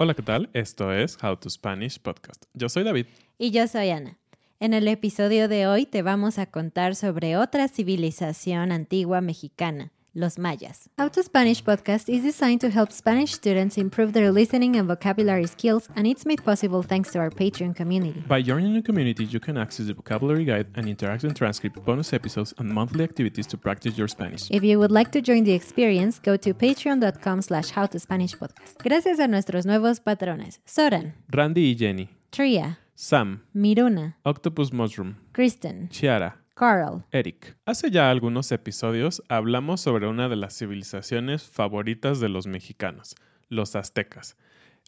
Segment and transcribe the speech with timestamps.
[0.00, 0.48] Hola, ¿qué tal?
[0.52, 2.44] Esto es How to Spanish Podcast.
[2.54, 3.06] Yo soy David.
[3.36, 4.16] Y yo soy Ana.
[4.60, 10.38] En el episodio de hoy te vamos a contar sobre otra civilización antigua mexicana, los
[10.38, 10.88] mayas.
[10.98, 15.46] How to Spanish podcast is designed to help Spanish students improve their listening and vocabulary
[15.46, 18.22] skills, and it's made possible thanks to our Patreon community.
[18.28, 22.52] By joining the community, you can access the vocabulary guide and interactive transcript, bonus episodes,
[22.58, 24.50] and monthly activities to practice your Spanish.
[24.50, 28.78] If you would like to join the experience, go to patreon.com slash howtospanishpodcast.
[28.82, 35.88] Gracias a nuestros nuevos patrones, Soren, Randy y Jenny, Tria, Sam, Miruna, Octopus Mushroom, Kristen,
[35.90, 37.56] Chiara, Carl, Eric.
[37.66, 43.14] Hace ya algunos episodios hablamos sobre una de las civilizaciones favoritas de los mexicanos,
[43.48, 44.36] los aztecas.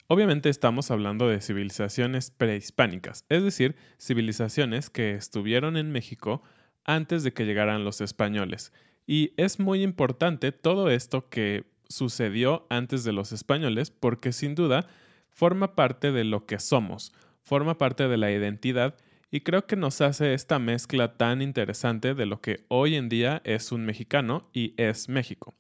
[0.09, 6.42] Obviamente estamos hablando de civilizaciones prehispánicas, es decir, civilizaciones que estuvieron en México
[6.84, 8.72] antes de que llegaran los españoles.
[9.06, 14.88] Y es muy importante todo esto que sucedió antes de los españoles porque sin duda
[15.28, 17.12] forma parte de lo que somos,
[17.44, 18.97] forma parte de la identidad
[19.30, 23.41] y creo que nos hace esta mezcla tan interesante de lo que hoy en día
[23.44, 25.54] es un mexicano y es México.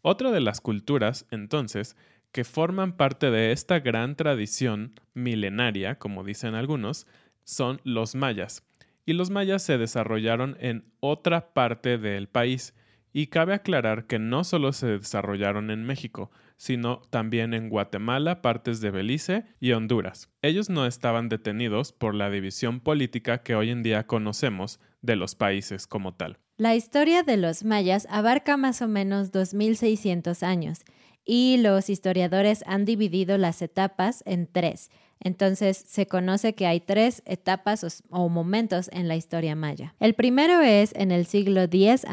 [0.00, 1.96] Otra de las culturas, entonces,
[2.32, 7.06] que forman parte de esta gran tradición milenaria, como dicen algunos,
[7.44, 8.64] son los mayas.
[9.04, 12.74] Y los mayas se desarrollaron en otra parte del país.
[13.12, 16.30] Y cabe aclarar que no solo se desarrollaron en México,
[16.62, 20.28] sino también en Guatemala, partes de Belice y Honduras.
[20.42, 25.34] Ellos no estaban detenidos por la división política que hoy en día conocemos de los
[25.34, 26.38] países como tal.
[26.58, 30.84] La historia de los mayas abarca más o menos 2600 años
[31.24, 34.92] y los historiadores han dividido las etapas en tres.
[35.24, 39.94] Entonces se conoce que hay tres etapas o, momentos en la historia maya.
[40.00, 42.04] El primero es en el siglo X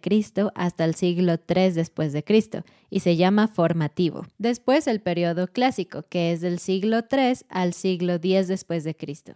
[0.00, 4.26] Cristo hasta el siglo III después de Cristo y se llama formativo.
[4.38, 9.32] Después el periodo clásico, que es del siglo III al siglo X después de Cristo.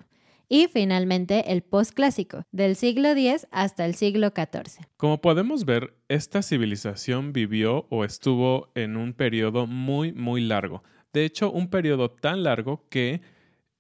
[0.51, 4.87] Y finalmente el postclásico, del siglo X hasta el siglo XIV.
[4.97, 10.83] Como podemos ver, esta civilización vivió o estuvo en un periodo muy, muy largo.
[11.13, 13.21] De hecho, un periodo tan largo que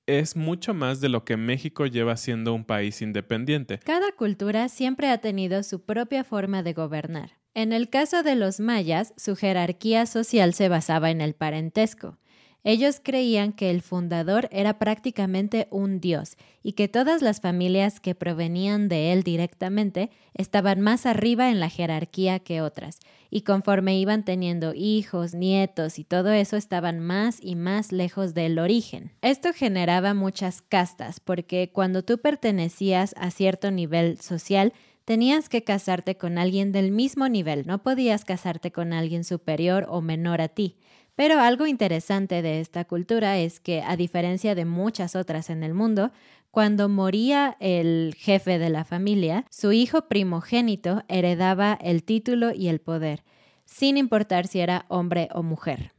[0.07, 3.79] es mucho más de lo que México lleva siendo un país independiente.
[3.79, 7.39] Cada cultura siempre ha tenido su propia forma de gobernar.
[7.55, 12.17] En el caso de los mayas, su jerarquía social se basaba en el parentesco.
[12.65, 18.15] Ellos creían que el fundador era prácticamente un dios y que todas las familias que
[18.15, 22.99] provenían de él directamente estaban más arriba en la jerarquía que otras,
[23.31, 28.59] y conforme iban teniendo hijos, nietos y todo eso estaban más y más lejos del
[28.59, 29.13] origen.
[29.23, 34.73] Esto generaba muchas castas, porque cuando tú pertenecías a cierto nivel social,
[35.05, 40.03] tenías que casarte con alguien del mismo nivel, no podías casarte con alguien superior o
[40.03, 40.77] menor a ti.
[41.19, 45.75] Pero algo interesante de esta cultura es que, a diferencia de muchas otras en el
[45.75, 46.13] mundo,
[46.53, 52.81] cuando moría el jefe de la familia, su hijo primogénito heredaba el título y el
[52.81, 53.25] poder.
[53.65, 55.93] sin importar si era hombre o mujer.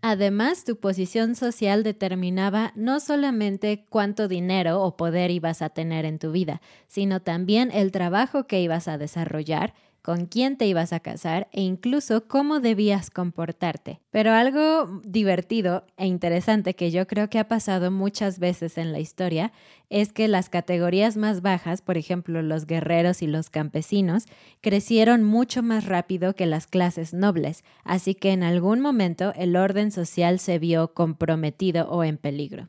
[0.00, 6.18] Además, tu posición social determinaba no solamente cuánto dinero o poder ibas a tener en
[6.18, 11.00] tu vida, sino también el trabajo que ibas a desarrollar con quién te ibas a
[11.00, 14.00] casar e incluso cómo debías comportarte.
[14.10, 18.98] Pero algo divertido e interesante que yo creo que ha pasado muchas veces en la
[18.98, 19.52] historia
[19.90, 24.24] es que las categorías más bajas, por ejemplo los guerreros y los campesinos,
[24.60, 29.92] crecieron mucho más rápido que las clases nobles, así que en algún momento el orden
[29.92, 32.68] social se vio comprometido o en peligro.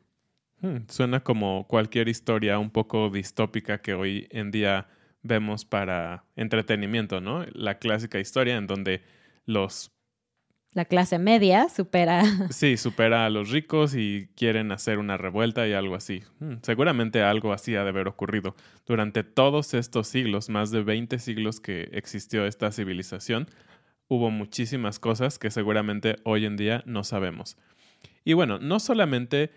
[0.62, 4.88] Hmm, suena como cualquier historia un poco distópica que hoy en día
[5.24, 7.46] vemos para entretenimiento, ¿no?
[7.54, 9.02] La clásica historia en donde
[9.46, 9.92] los...
[10.74, 12.24] La clase media supera...
[12.50, 16.24] Sí, supera a los ricos y quieren hacer una revuelta y algo así.
[16.40, 18.56] Hmm, seguramente algo así ha de haber ocurrido.
[18.86, 23.48] Durante todos estos siglos, más de 20 siglos que existió esta civilización,
[24.08, 27.58] hubo muchísimas cosas que seguramente hoy en día no sabemos.
[28.26, 29.52] Y bueno, no solamente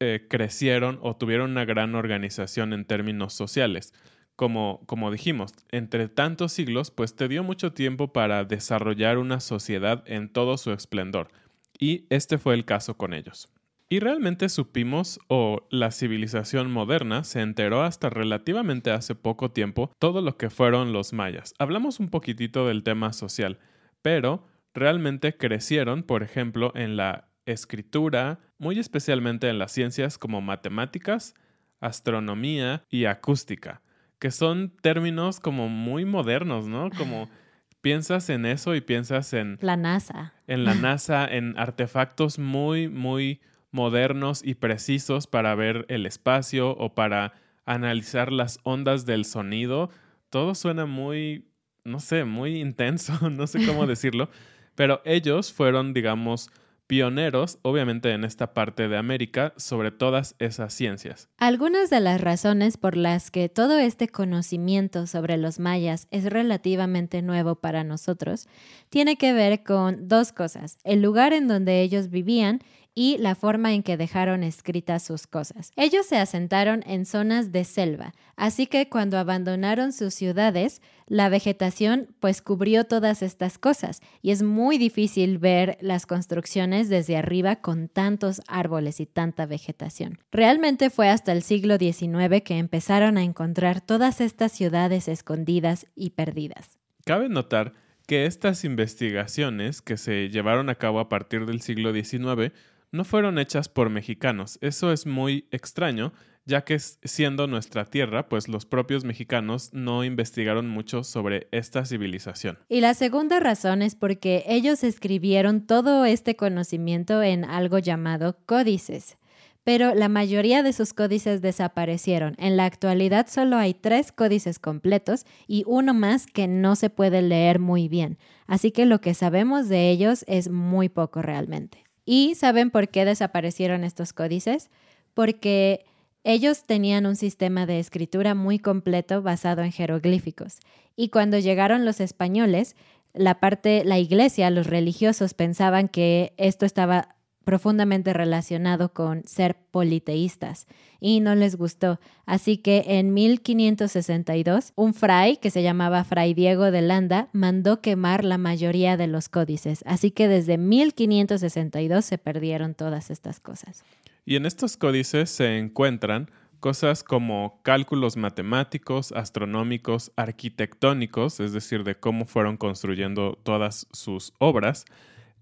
[0.00, 3.92] eh, crecieron o tuvieron una gran organización en términos sociales,
[4.38, 10.04] como, como dijimos, entre tantos siglos, pues te dio mucho tiempo para desarrollar una sociedad
[10.06, 11.32] en todo su esplendor.
[11.76, 13.48] Y este fue el caso con ellos.
[13.88, 20.22] Y realmente supimos o la civilización moderna se enteró hasta relativamente hace poco tiempo todo
[20.22, 21.52] lo que fueron los mayas.
[21.58, 23.58] Hablamos un poquitito del tema social,
[24.02, 31.34] pero realmente crecieron, por ejemplo, en la escritura, muy especialmente en las ciencias como matemáticas,
[31.80, 33.82] astronomía y acústica
[34.18, 36.90] que son términos como muy modernos, ¿no?
[36.90, 37.28] Como
[37.80, 39.58] piensas en eso y piensas en...
[39.60, 40.32] La NASA.
[40.46, 46.94] En la NASA, en artefactos muy, muy modernos y precisos para ver el espacio o
[46.94, 47.34] para
[47.64, 49.90] analizar las ondas del sonido.
[50.30, 51.44] Todo suena muy,
[51.84, 54.30] no sé, muy intenso, no sé cómo decirlo,
[54.74, 56.50] pero ellos fueron, digamos,
[56.88, 61.28] pioneros, obviamente en esta parte de América, sobre todas esas ciencias.
[61.36, 67.22] Algunas de las razones por las que todo este conocimiento sobre los mayas es relativamente
[67.22, 68.48] nuevo para nosotros
[68.88, 72.60] tiene que ver con dos cosas, el lugar en donde ellos vivían
[73.00, 75.70] y la forma en que dejaron escritas sus cosas.
[75.76, 82.08] Ellos se asentaron en zonas de selva, así que cuando abandonaron sus ciudades, la vegetación
[82.18, 87.86] pues cubrió todas estas cosas y es muy difícil ver las construcciones desde arriba con
[87.86, 90.18] tantos árboles y tanta vegetación.
[90.32, 96.10] Realmente fue hasta el siglo XIX que empezaron a encontrar todas estas ciudades escondidas y
[96.10, 96.80] perdidas.
[97.04, 97.74] Cabe notar
[98.08, 102.52] que estas investigaciones que se llevaron a cabo a partir del siglo XIX
[102.90, 104.58] no fueron hechas por mexicanos.
[104.62, 106.12] Eso es muy extraño,
[106.46, 112.58] ya que siendo nuestra tierra, pues los propios mexicanos no investigaron mucho sobre esta civilización.
[112.68, 119.18] Y la segunda razón es porque ellos escribieron todo este conocimiento en algo llamado códices.
[119.62, 122.34] Pero la mayoría de sus códices desaparecieron.
[122.38, 127.20] En la actualidad solo hay tres códices completos y uno más que no se puede
[127.20, 128.16] leer muy bien.
[128.46, 131.87] Así que lo que sabemos de ellos es muy poco realmente.
[132.10, 134.70] ¿Y saben por qué desaparecieron estos códices?
[135.12, 135.84] Porque
[136.24, 140.60] ellos tenían un sistema de escritura muy completo basado en jeroglíficos.
[140.96, 142.76] Y cuando llegaron los españoles,
[143.12, 147.14] la parte, la iglesia, los religiosos pensaban que esto estaba
[147.48, 150.66] profundamente relacionado con ser politeístas
[151.00, 151.98] y no les gustó.
[152.26, 158.22] Así que en 1562, un fray que se llamaba Fray Diego de Landa mandó quemar
[158.22, 159.82] la mayoría de los códices.
[159.86, 163.82] Así que desde 1562 se perdieron todas estas cosas.
[164.26, 171.94] Y en estos códices se encuentran cosas como cálculos matemáticos, astronómicos, arquitectónicos, es decir, de
[171.94, 174.84] cómo fueron construyendo todas sus obras,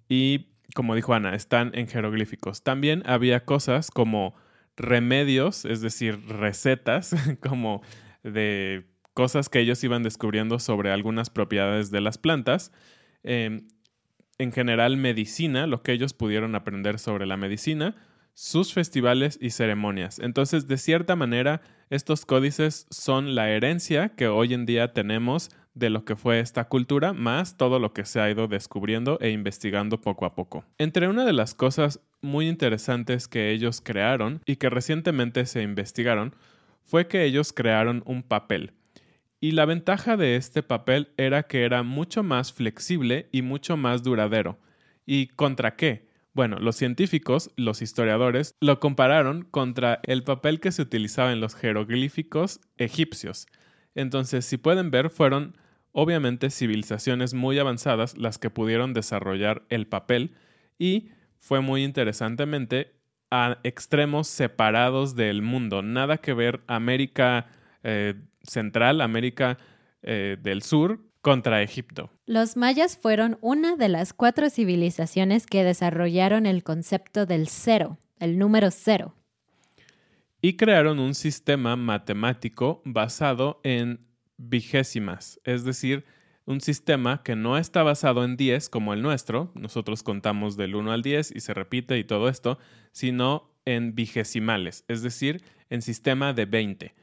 [0.09, 2.63] y como dijo Ana, están en jeroglíficos.
[2.63, 4.35] También había cosas como
[4.77, 7.83] remedios, es decir, recetas, como
[8.23, 12.73] de cosas que ellos iban descubriendo sobre algunas propiedades de las plantas.
[13.23, 13.69] Em,
[14.39, 17.97] en general, medicina, lo que ellos pudieron aprender sobre la medicina,
[18.35, 20.19] sus festivales y ceremonias.
[20.19, 25.91] Entonces, de cierta manera, estos códices son la herencia que hoy en día tenemos de
[25.91, 30.01] lo que fue esta cultura, más todo lo que se ha ido descubriendo e investigando
[30.01, 30.65] poco a poco.
[30.79, 36.35] Entre una de las cosas muy interesantes que ellos crearon y que recientemente se investigaron
[36.83, 38.73] fue que ellos crearon un papel.
[39.39, 44.03] Y la ventaja de este papel era que era mucho más flexible y mucho más
[44.03, 44.59] duradero.
[45.05, 46.09] ¿Y contra qué?
[46.37, 51.55] Bueno, los científicos, los historiadores, lo compararon contra el papel que se utilizaba en los
[51.55, 53.47] jeroglíficos egipcios.
[53.95, 55.57] Entonces, si pueden ver, fueron
[55.93, 60.35] obviamente civilizaciones muy avanzadas las que pudieron desarrollar el papel
[60.79, 62.93] y fue muy interesantemente
[63.31, 65.81] a extremos separados del mundo.
[65.81, 67.47] Nada que ver América
[67.83, 68.13] eh,
[68.43, 69.57] Central, América
[70.03, 72.09] eh, del Sur contra Egipto.
[72.25, 78.39] Los mayas fueron una de las cuatro civilizaciones que desarrollaron el concepto del cero, el
[78.39, 79.13] número cero.
[80.41, 84.07] Y crearon un sistema matemático basado en
[84.37, 86.05] vigésimas, es decir,
[86.45, 90.93] un sistema que no está basado en 10 como el nuestro, nosotros contamos del 1
[90.93, 92.61] al 10 y se repite y todo esto,
[92.93, 96.95] sino en vigesimales, es decir, en sistema de 20.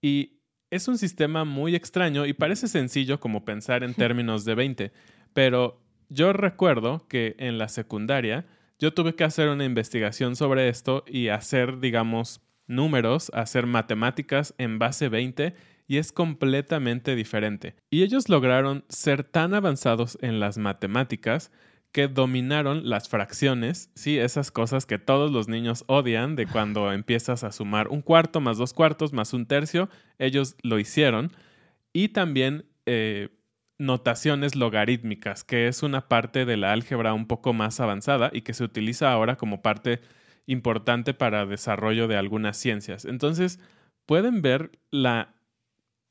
[0.00, 4.92] Y es un sistema muy extraño y parece sencillo como pensar en términos de 20,
[5.32, 8.46] pero yo recuerdo que en la secundaria
[8.78, 14.78] yo tuve que hacer una investigación sobre esto y hacer, digamos, números, hacer matemáticas en
[14.78, 15.54] base 20
[15.86, 17.76] y es completamente diferente.
[17.90, 21.50] Y ellos lograron ser tan avanzados en las matemáticas
[21.94, 27.44] que dominaron las fracciones, sí, esas cosas que todos los niños odian de cuando empiezas
[27.44, 31.30] a sumar un cuarto más dos cuartos más un tercio, ellos lo hicieron.
[31.92, 33.28] Y también eh,
[33.78, 38.54] notaciones logarítmicas, que es una parte de la álgebra un poco más avanzada y que
[38.54, 40.00] se utiliza ahora como parte
[40.46, 43.04] importante para desarrollo de algunas ciencias.
[43.04, 43.60] Entonces,
[44.04, 45.32] pueden ver la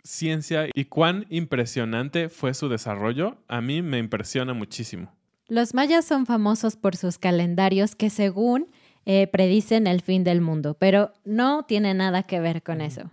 [0.05, 5.13] ciencia y cuán impresionante fue su desarrollo, a mí me impresiona muchísimo.
[5.47, 8.67] Los mayas son famosos por sus calendarios que según
[9.05, 13.12] eh, predicen el fin del mundo, pero no tiene nada que ver con eso.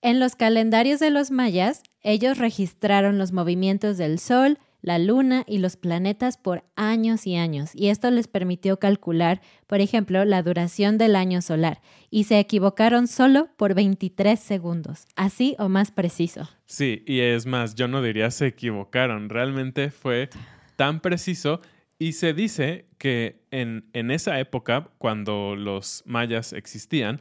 [0.00, 5.58] En los calendarios de los mayas, ellos registraron los movimientos del Sol, la Luna y
[5.58, 10.98] los planetas por años y años, y esto les permitió calcular, por ejemplo, la duración
[10.98, 16.48] del año solar, y se equivocaron solo por 23 segundos, así o más preciso.
[16.66, 20.28] Sí, y es más, yo no diría se equivocaron, realmente fue
[20.76, 21.60] tan preciso.
[21.98, 27.20] Y se dice que en, en esa época, cuando los mayas existían,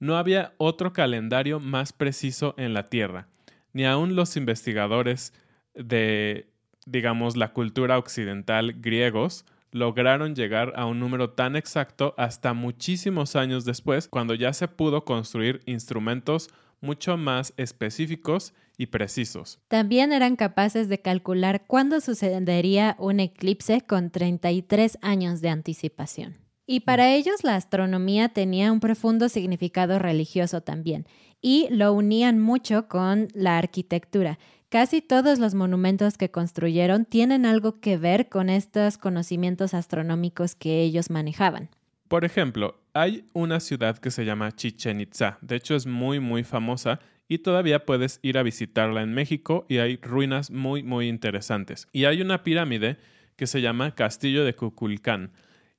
[0.00, 3.28] no había otro calendario más preciso en la Tierra,
[3.72, 5.32] ni aun los investigadores
[5.74, 6.48] de
[6.86, 13.64] digamos, la cultura occidental griegos lograron llegar a un número tan exacto hasta muchísimos años
[13.64, 16.48] después, cuando ya se pudo construir instrumentos
[16.80, 19.58] mucho más específicos y precisos.
[19.68, 26.36] También eran capaces de calcular cuándo sucedería un eclipse con 33 años de anticipación.
[26.66, 31.06] Y para ellos la astronomía tenía un profundo significado religioso también,
[31.40, 34.38] y lo unían mucho con la arquitectura,
[34.68, 40.82] Casi todos los monumentos que construyeron tienen algo que ver con estos conocimientos astronómicos que
[40.82, 41.70] ellos manejaban.
[42.08, 45.38] Por ejemplo, hay una ciudad que se llama Chichen Itza.
[45.40, 49.78] De hecho, es muy, muy famosa y todavía puedes ir a visitarla en México y
[49.78, 51.86] hay ruinas muy, muy interesantes.
[51.92, 52.96] Y hay una pirámide
[53.36, 55.30] que se llama Castillo de Cuculcán.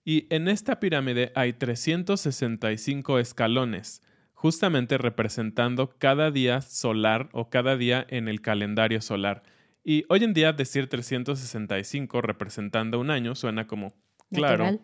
[0.06, 4.02] Y en esta pirámide hay 365 escalones
[4.38, 9.42] justamente representando cada día solar o cada día en el calendario solar.
[9.84, 13.96] Y hoy en día decir 365 representando un año suena como
[14.32, 14.80] claro,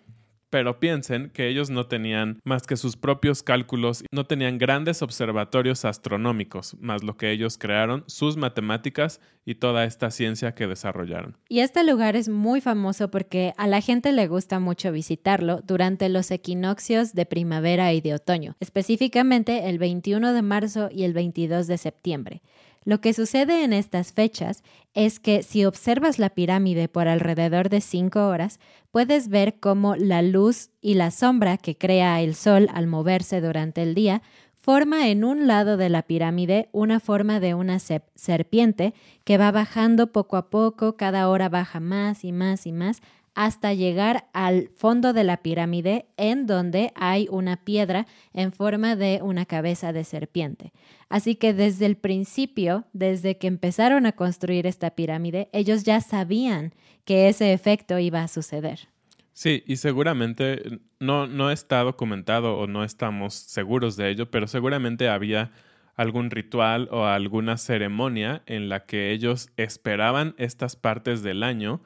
[0.53, 5.83] pero piensen que ellos no tenían más que sus propios cálculos, no tenían grandes observatorios
[5.83, 11.35] astronómicos, más lo que ellos crearon, sus matemáticas y toda esta ciencia que desarrollaron.
[11.49, 16.07] Y este lugar es muy famoso porque a la gente le gusta mucho visitarlo durante
[16.07, 21.65] los equinoccios de primavera y de otoño, específicamente el 21 de marzo y el 22
[21.65, 22.43] de septiembre.
[22.85, 24.63] Lo que sucede en estas fechas
[24.93, 28.59] es que si observas la pirámide por alrededor de cinco horas,
[28.91, 33.81] puedes ver cómo la luz y la sombra que crea el sol al moverse durante
[33.81, 34.21] el día
[34.63, 38.93] forma en un lado de la pirámide una forma de una serpiente
[39.25, 43.01] que va bajando poco a poco, cada hora baja más y más y más
[43.35, 49.19] hasta llegar al fondo de la pirámide en donde hay una piedra en forma de
[49.21, 50.71] una cabeza de serpiente.
[51.09, 56.73] Así que desde el principio, desde que empezaron a construir esta pirámide, ellos ya sabían
[57.05, 58.87] que ese efecto iba a suceder.
[59.33, 65.09] Sí, y seguramente no, no está documentado o no estamos seguros de ello, pero seguramente
[65.09, 65.51] había
[65.95, 71.81] algún ritual o alguna ceremonia en la que ellos esperaban estas partes del año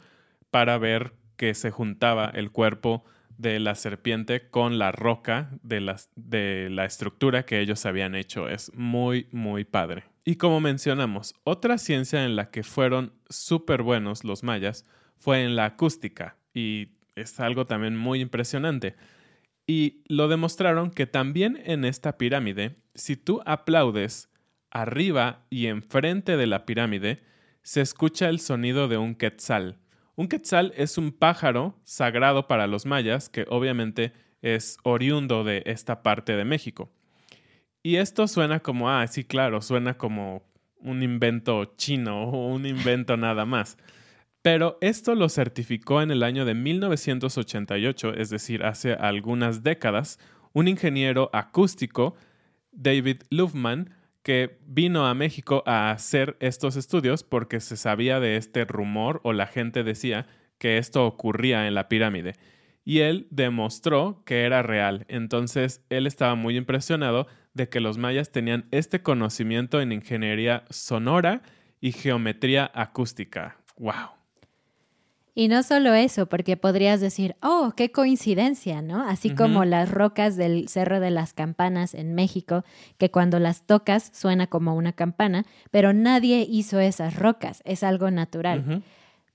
[0.51, 3.05] para ver que se juntaba el cuerpo
[3.37, 8.49] de la serpiente con la roca de, de la estructura que ellos habían hecho.
[8.49, 10.05] Es muy, muy padre.
[10.25, 14.85] Y como mencionamos, otra ciencia en la que fueron súper buenos los mayas
[15.17, 18.95] fue en la acústica y es algo también muy impresionante.
[19.65, 24.29] Y lo demostraron que también en esta pirámide, si tú aplaudes
[24.69, 27.23] arriba y enfrente de la pirámide
[27.61, 29.77] se escucha el sonido de un quetzal.
[30.17, 36.01] Un quetzal es un pájaro sagrado para los mayas que obviamente es oriundo de esta
[36.01, 36.89] parte de México.
[37.83, 40.41] Y esto suena como, ah, sí, claro, suena como
[40.79, 43.77] un invento chino o un invento nada más.
[44.41, 50.17] Pero esto lo certificó en el año de 1988, es decir, hace algunas décadas,
[50.51, 52.15] un ingeniero acústico,
[52.71, 53.91] David Lufman,
[54.27, 59.31] que vino a México a hacer estos estudios porque se sabía de este rumor o
[59.31, 62.33] la gente decía que esto ocurría en la pirámide.
[62.83, 65.05] Y él demostró que era real.
[65.07, 71.41] Entonces él estaba muy impresionado de que los mayas tenían este conocimiento en ingeniería sonora
[71.79, 73.55] y geometría acústica.
[73.77, 74.16] ¡Wow!
[75.39, 79.07] Y no solo eso, porque podrías decir, oh, qué coincidencia, ¿no?
[79.07, 82.63] Así como las rocas del Cerro de las Campanas en México,
[82.97, 88.09] que cuando las tocas suena como una campana, pero nadie hizo esas rocas, es algo
[88.09, 88.81] natural.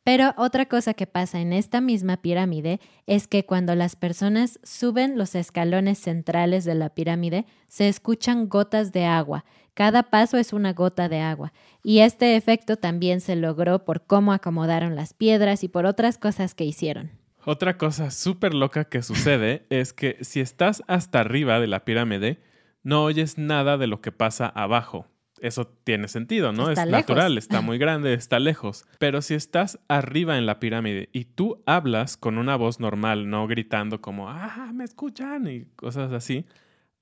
[0.03, 5.17] Pero otra cosa que pasa en esta misma pirámide es que cuando las personas suben
[5.17, 9.45] los escalones centrales de la pirámide, se escuchan gotas de agua.
[9.75, 11.53] Cada paso es una gota de agua.
[11.83, 16.55] Y este efecto también se logró por cómo acomodaron las piedras y por otras cosas
[16.55, 17.11] que hicieron.
[17.45, 22.41] Otra cosa súper loca que sucede es que si estás hasta arriba de la pirámide,
[22.83, 25.07] no oyes nada de lo que pasa abajo
[25.43, 26.71] eso tiene sentido, ¿no?
[26.71, 28.87] es natural, está muy grande, está lejos.
[28.99, 33.49] Pero si estás arriba en la pirámide y tú hablas con una voz normal, no
[33.49, 36.47] gritando como, ah, me escuchan y cosas así,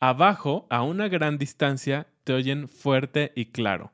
[0.00, 3.92] abajo, a una gran distancia, te oyen fuerte y claro.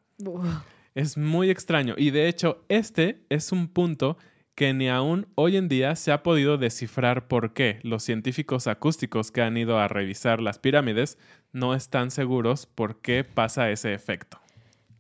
[0.94, 1.94] Es muy extraño.
[1.96, 4.18] Y de hecho, este es un punto
[4.54, 9.32] que ni aún hoy en día se ha podido descifrar por qué los científicos acústicos
[9.32, 11.16] que han ido a revisar las pirámides
[11.54, 14.38] no están seguros por qué pasa ese efecto.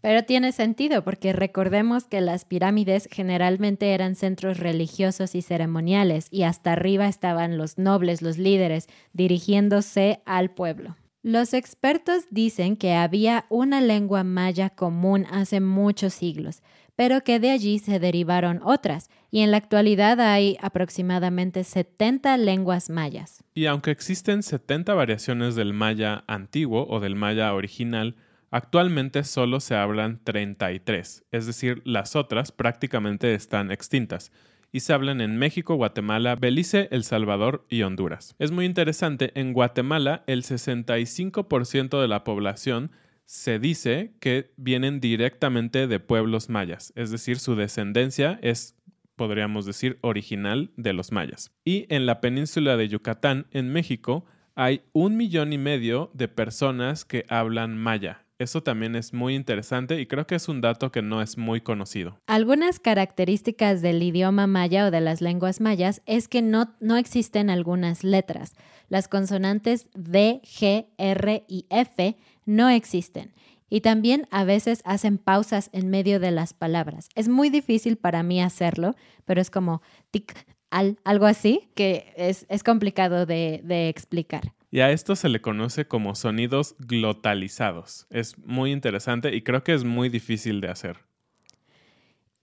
[0.00, 6.44] Pero tiene sentido porque recordemos que las pirámides generalmente eran centros religiosos y ceremoniales y
[6.44, 10.96] hasta arriba estaban los nobles, los líderes, dirigiéndose al pueblo.
[11.26, 16.62] Los expertos dicen que había una lengua maya común hace muchos siglos,
[16.94, 22.90] pero que de allí se derivaron otras, y en la actualidad hay aproximadamente 70 lenguas
[22.90, 23.42] mayas.
[23.54, 28.14] Y aunque existen 70 variaciones del maya antiguo o del maya original,
[28.52, 34.30] actualmente solo se hablan 33, es decir, las otras prácticamente están extintas
[34.72, 38.34] y se hablan en México, Guatemala, Belice, El Salvador y Honduras.
[38.38, 42.90] Es muy interesante, en Guatemala el 65% de la población
[43.26, 48.76] se dice que vienen directamente de pueblos mayas, es decir, su descendencia es,
[49.16, 51.52] podríamos decir, original de los mayas.
[51.64, 54.24] Y en la península de Yucatán, en México,
[54.54, 58.25] hay un millón y medio de personas que hablan maya.
[58.38, 61.62] Eso también es muy interesante y creo que es un dato que no es muy
[61.62, 62.20] conocido.
[62.26, 67.48] Algunas características del idioma maya o de las lenguas mayas es que no, no existen
[67.48, 68.54] algunas letras.
[68.88, 73.32] Las consonantes D, G, R y F no existen.
[73.70, 77.08] Y también a veces hacen pausas en medio de las palabras.
[77.14, 78.94] Es muy difícil para mí hacerlo,
[79.24, 80.34] pero es como tic,
[80.70, 84.52] al, algo así, que es, complicado de, de explicar.
[84.76, 88.06] Y a esto se le conoce como sonidos glotalizados.
[88.10, 90.98] Es muy interesante y creo que es muy difícil de hacer.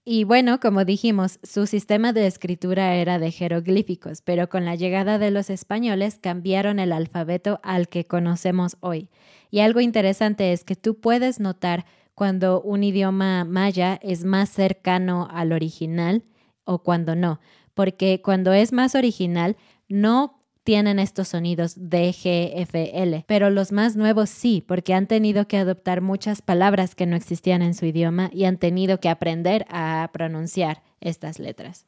[0.03, 5.19] Y bueno, como dijimos, su sistema de escritura era de jeroglíficos, pero con la llegada
[5.19, 9.09] de los españoles cambiaron el alfabeto al que conocemos hoy.
[9.51, 15.27] Y algo interesante es que tú puedes notar cuando un idioma maya es más cercano
[15.29, 16.23] al original
[16.63, 17.39] o cuando no,
[17.75, 19.55] porque cuando es más original
[19.87, 25.07] no tienen estos sonidos D, G, F, L, pero los más nuevos sí, porque han
[25.07, 29.09] tenido que adoptar muchas palabras que no existían en su idioma y han tenido que
[29.09, 31.85] aprender a pronunciar estas letras.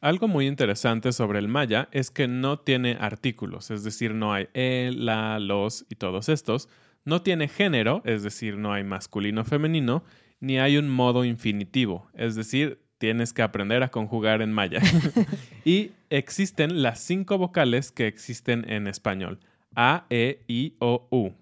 [0.00, 4.48] Algo muy interesante sobre el maya es que no tiene artículos, es decir, no hay
[4.54, 6.68] el, la, los y todos estos.
[7.04, 10.04] No tiene género, es decir, no hay masculino femenino,
[10.38, 14.80] ni hay un modo infinitivo, es decir, tienes que aprender a conjugar en maya.
[15.64, 19.40] y existen las cinco vocales que existen en español.
[19.74, 21.32] A, E, I, O, U.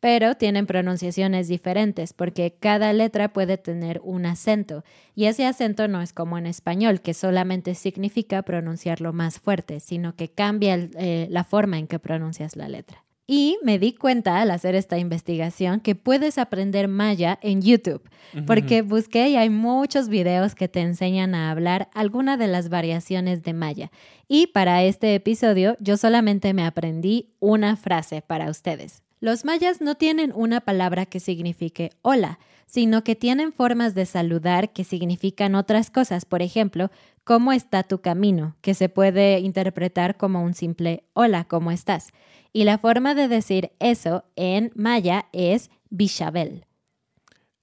[0.00, 4.82] Pero tienen pronunciaciones diferentes porque cada letra puede tener un acento
[5.14, 10.16] y ese acento no es como en español, que solamente significa pronunciarlo más fuerte, sino
[10.16, 13.04] que cambia eh, la forma en que pronuncias la letra.
[13.34, 18.02] Y me di cuenta al hacer esta investigación que puedes aprender maya en YouTube,
[18.46, 23.42] porque busqué y hay muchos videos que te enseñan a hablar alguna de las variaciones
[23.42, 23.90] de maya.
[24.28, 29.02] Y para este episodio yo solamente me aprendí una frase para ustedes.
[29.18, 34.72] Los mayas no tienen una palabra que signifique hola, sino que tienen formas de saludar
[34.74, 36.24] que significan otras cosas.
[36.24, 36.90] Por ejemplo,
[37.24, 38.56] ¿cómo está tu camino?
[38.60, 42.10] que se puede interpretar como un simple hola, ¿cómo estás?
[42.52, 46.66] Y la forma de decir eso en maya es bishabel.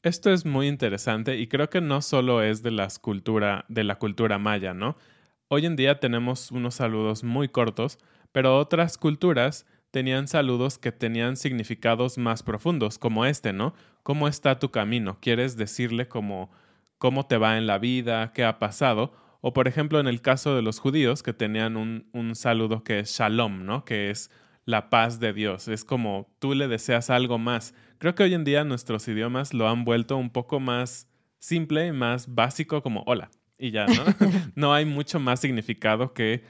[0.02, 3.96] Esto es muy interesante y creo que no solo es de, las cultura, de la
[3.96, 4.96] cultura maya, ¿no?
[5.50, 8.00] Hoy en día tenemos unos saludos muy cortos,
[8.32, 13.74] pero otras culturas tenían saludos que tenían significados más profundos, como este, ¿no?
[14.04, 15.18] ¿Cómo está tu camino?
[15.20, 16.50] ¿Quieres decirle como
[16.98, 19.12] cómo te va en la vida, qué ha pasado?
[19.42, 23.00] O por ejemplo, en el caso de los judíos, que tenían un, un saludo que
[23.00, 23.86] es shalom, ¿no?
[23.86, 24.32] Que es
[24.66, 25.68] la paz de Dios.
[25.68, 27.74] Es como tú le deseas algo más.
[27.98, 32.34] Creo que hoy en día nuestros idiomas lo han vuelto un poco más simple más
[32.36, 33.32] básico como hola.
[33.58, 34.04] Y ya, ¿no?
[34.56, 36.44] no hay mucho más significado que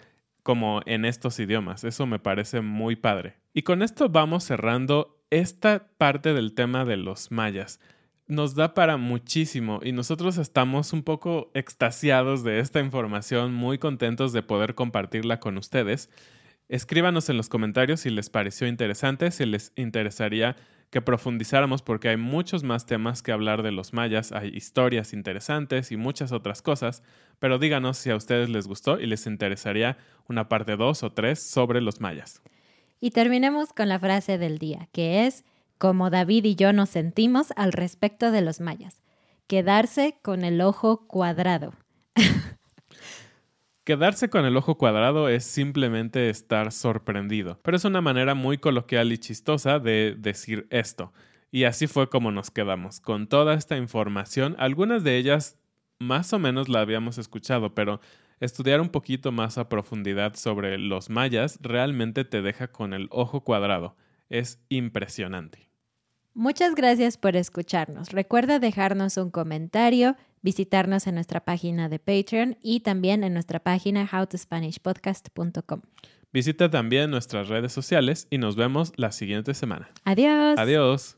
[0.43, 1.84] como en estos idiomas.
[1.84, 3.38] Eso me parece muy padre.
[3.54, 7.80] Y con esto vamos cerrando esta parte del tema de los mayas.
[8.30, 14.34] Nos da para muchísimo y nosotros estamos un poco extasiados de esta información, muy contentos
[14.34, 16.12] de poder compartirla con ustedes.
[16.68, 20.56] Escríbanos en los comentarios si les pareció interesante, si les interesaría
[20.92, 25.92] que profundizáramos porque hay muchos más temas que hablar de los mayas, hay historias interesantes
[25.92, 27.02] y muchas otras cosas,
[27.39, 31.42] pero díganos si a ustedes les gustó y les interesaría una parte 2 o 3
[31.42, 32.44] sobre los mayas.
[33.00, 35.44] Y terminemos con la frase del día, que es
[35.80, 39.02] como David y yo nos sentimos al respecto de los mayas,
[39.48, 41.74] quedarse con el ojo cuadrado.
[43.86, 49.12] Quedarse con el ojo cuadrado es simplemente estar sorprendido, pero es una manera muy coloquial
[49.12, 51.12] y chistosa de decir esto.
[51.50, 55.58] Y así fue como nos quedamos, con toda esta información, algunas de ellas
[55.98, 58.00] más o menos la habíamos escuchado, pero
[58.39, 63.44] estudiar un poquito más a profundidad sobre los mayas realmente te deja con el ojo
[63.44, 63.96] cuadrado.
[64.30, 65.69] Es impresionante.
[66.34, 68.12] Muchas gracias por escucharnos.
[68.12, 74.08] Recuerda dejarnos un comentario, visitarnos en nuestra página de Patreon y también en nuestra página
[74.12, 75.82] howtospanishpodcast.com.
[76.32, 79.89] Visita también nuestras redes sociales y nos vemos la siguiente semana.
[80.06, 80.60] Adiós.
[80.60, 81.18] Adiós.